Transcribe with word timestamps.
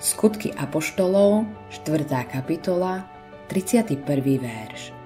Skutky 0.00 0.48
Apoštolov, 0.56 1.44
4. 1.68 2.08
kapitola, 2.24 3.04
31. 3.52 4.00
verš. 4.40 4.96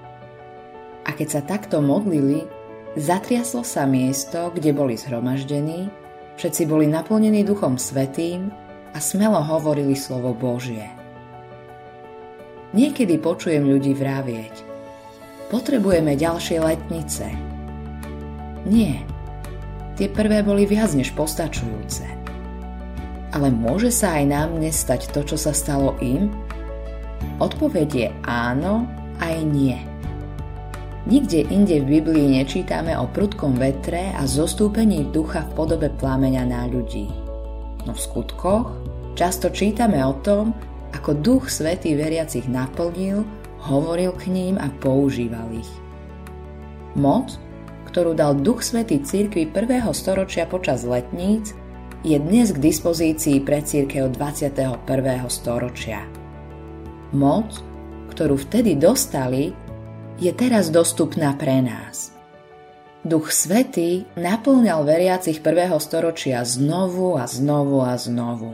A 1.03 1.11
keď 1.11 1.27
sa 1.27 1.41
takto 1.43 1.83
modlili, 1.83 2.47
zatriaslo 2.95 3.67
sa 3.67 3.83
miesto, 3.83 4.55
kde 4.55 4.71
boli 4.71 4.95
zhromaždení, 4.95 5.91
všetci 6.39 6.63
boli 6.71 6.87
naplnení 6.87 7.43
Duchom 7.43 7.75
Svetým 7.75 8.55
a 8.95 8.97
smelo 9.03 9.43
hovorili 9.43 9.99
slovo 9.99 10.31
Božie. 10.31 10.87
Niekedy 12.71 13.19
počujem 13.19 13.67
ľudí 13.67 13.91
vravieť, 13.99 14.63
potrebujeme 15.51 16.15
ďalšie 16.15 16.63
letnice. 16.63 17.27
Nie, 18.63 19.03
tie 19.99 20.07
prvé 20.07 20.39
boli 20.39 20.63
viac 20.63 20.95
než 20.95 21.11
postačujúce. 21.19 22.24
Ale 23.35 23.51
môže 23.51 23.91
sa 23.91 24.15
aj 24.15 24.25
nám 24.31 24.49
nestať 24.63 25.11
to, 25.11 25.27
čo 25.27 25.35
sa 25.35 25.51
stalo 25.51 25.99
im? 25.99 26.31
Odpoveď 27.43 27.89
je 27.91 28.07
áno, 28.23 28.87
aj 29.19 29.35
nie. 29.43 29.75
Nikde 31.05 31.45
inde 31.51 31.83
v 31.83 31.99
Biblii 31.99 32.41
nečítame 32.41 32.95
o 32.97 33.05
prudkom 33.05 33.59
vetre 33.59 34.15
a 34.15 34.25
zostúpení 34.25 35.11
ducha 35.11 35.45
v 35.45 35.53
podobe 35.53 35.91
plameňa 35.99 36.43
na 36.47 36.65
ľudí. 36.65 37.11
No 37.85 37.93
v 37.93 37.99
skutkoch 37.99 38.73
často 39.13 39.51
čítame 39.51 40.01
o 40.01 40.15
tom, 40.23 40.55
ako 40.95 41.13
duch 41.19 41.51
svetý 41.51 41.93
veriacich 41.93 42.47
naplnil, 42.47 43.21
hovoril 43.67 44.15
k 44.15 44.31
ním 44.31 44.55
a 44.57 44.71
používal 44.79 45.51
ich. 45.53 45.69
Moc, 46.95 47.35
ktorú 47.91 48.15
dal 48.15 48.39
duch 48.39 48.63
svetý 48.63 49.03
cirkvi 49.03 49.45
prvého 49.51 49.91
storočia 49.91 50.47
počas 50.47 50.87
letníc, 50.87 51.53
je 52.05 52.21
dnes 52.21 52.45
k 52.53 52.61
dispozícii 52.61 53.41
pre 53.41 53.65
církev 53.65 54.13
21. 54.13 54.77
storočia. 55.25 56.05
Moc, 57.17 57.65
ktorú 58.13 58.37
vtedy 58.45 58.77
dostali, 58.77 59.49
je 60.21 60.29
teraz 60.29 60.69
dostupná 60.69 61.33
pre 61.33 61.65
nás. 61.65 62.13
Duch 63.01 63.33
Svetý 63.33 64.05
naplňal 64.21 64.85
veriacich 64.85 65.41
prvého 65.41 65.81
storočia 65.81 66.45
znovu 66.45 67.17
a 67.17 67.25
znovu 67.25 67.81
a 67.81 67.97
znovu. 67.97 68.53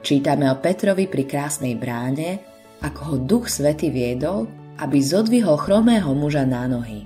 Čítame 0.00 0.48
o 0.48 0.56
Petrovi 0.56 1.04
pri 1.04 1.28
krásnej 1.28 1.76
bráne, 1.76 2.40
ako 2.80 3.00
ho 3.12 3.16
Duch 3.20 3.52
Svetý 3.52 3.92
viedol, 3.92 4.48
aby 4.80 5.04
zodvihol 5.04 5.60
chromého 5.60 6.16
muža 6.16 6.48
na 6.48 6.64
nohy. 6.64 7.04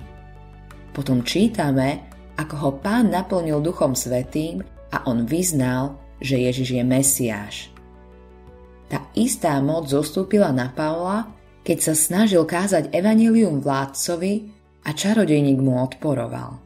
Potom 0.95 1.19
čítame, 1.19 1.99
ako 2.39 2.55
ho 2.55 2.71
pán 2.79 3.11
naplnil 3.11 3.59
Duchom 3.59 3.91
Svetým 3.91 4.72
a 4.93 5.01
on 5.09 5.25
vyznal, 5.25 5.97
že 6.21 6.37
Ježiš 6.37 6.77
je 6.77 6.83
Mesiáš. 6.85 7.55
Tá 8.85 9.09
istá 9.17 9.57
moc 9.57 9.89
zostúpila 9.89 10.53
na 10.53 10.69
Pavla, 10.69 11.33
keď 11.65 11.77
sa 11.81 11.93
snažil 11.97 12.45
kázať 12.45 12.93
evanilium 12.93 13.57
vládcovi 13.57 14.53
a 14.85 14.93
čarodejník 14.93 15.57
mu 15.57 15.81
odporoval. 15.81 16.61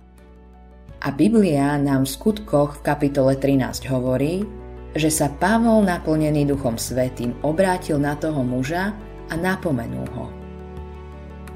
A 0.97 1.07
Biblia 1.13 1.79
nám 1.79 2.03
v 2.03 2.13
skutkoch 2.13 2.81
v 2.81 2.83
kapitole 2.83 3.39
13 3.39 3.87
hovorí, 3.87 4.43
že 4.97 5.07
sa 5.07 5.31
Pavol 5.31 5.85
naplnený 5.85 6.49
Duchom 6.49 6.75
Svetým 6.75 7.37
obrátil 7.45 8.01
na 8.01 8.17
toho 8.17 8.41
muža 8.43 8.91
a 9.29 9.33
napomenul 9.37 10.09
ho. 10.17 10.27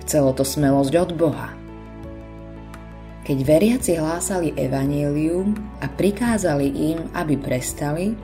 Chcelo 0.06 0.32
to 0.38 0.46
smelosť 0.46 0.94
od 0.96 1.12
Boha– 1.18 1.50
keď 3.22 3.38
veriaci 3.46 4.02
hlásali 4.02 4.54
evanílium 4.58 5.54
a 5.78 5.86
prikázali 5.86 6.74
im, 6.74 7.00
aby 7.14 7.38
prestali, 7.38 8.18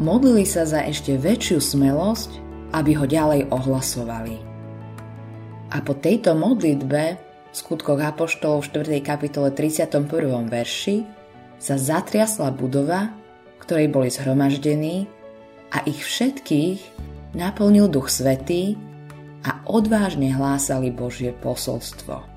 modlili 0.00 0.48
sa 0.48 0.64
za 0.64 0.80
ešte 0.84 1.20
väčšiu 1.20 1.60
smelosť, 1.60 2.30
aby 2.72 2.96
ho 2.96 3.04
ďalej 3.04 3.52
ohlasovali. 3.52 4.40
A 5.72 5.82
po 5.84 5.92
tejto 5.92 6.32
modlitbe 6.32 7.02
v 7.52 7.54
skutkoch 7.54 8.00
Apoštolov 8.00 8.64
4. 8.64 9.00
kapitole 9.04 9.52
31. 9.52 10.08
verši 10.48 10.96
sa 11.60 11.76
zatriasla 11.76 12.52
budova, 12.52 13.12
ktorej 13.60 13.92
boli 13.92 14.08
zhromaždení 14.08 15.08
a 15.72 15.84
ich 15.84 16.04
všetkých 16.04 16.80
naplnil 17.36 17.88
Duch 17.92 18.08
Svetý 18.08 18.76
a 19.44 19.60
odvážne 19.68 20.32
hlásali 20.32 20.88
Božie 20.88 21.36
posolstvo. 21.36 22.35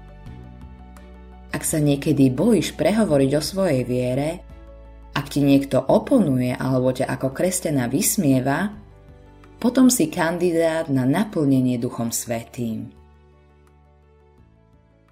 Ak 1.60 1.68
sa 1.68 1.84
niekedy 1.84 2.32
bojíš 2.32 2.80
prehovoriť 2.80 3.32
o 3.36 3.44
svojej 3.44 3.84
viere, 3.84 4.40
ak 5.12 5.28
ti 5.28 5.44
niekto 5.44 5.84
oponuje 5.84 6.56
alebo 6.56 6.96
ťa 6.96 7.12
ako 7.12 7.36
kresťana 7.36 7.92
vysmieva, 7.92 8.80
potom 9.60 9.92
si 9.92 10.08
kandidát 10.08 10.88
na 10.88 11.04
naplnenie 11.04 11.76
Duchom 11.76 12.16
Svetým. 12.16 12.96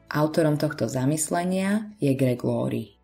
Autorom 0.07 0.55
tohto 0.55 0.87
zamyslenia 0.87 1.91
je 1.99 2.15
Greg 2.15 2.39
Laurie. 2.47 2.96